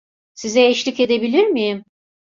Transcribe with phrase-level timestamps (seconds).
[0.33, 1.83] Size eşlik edebilir miyim?